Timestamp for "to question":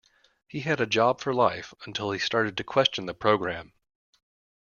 2.57-3.05